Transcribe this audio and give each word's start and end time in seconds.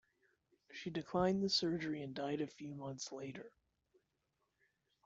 She 0.71 0.89
declined 0.89 1.43
the 1.43 1.49
surgery, 1.51 2.01
and 2.01 2.15
died 2.15 2.41
a 2.41 2.47
few 2.47 2.73
months 2.73 3.11
later. 3.11 3.51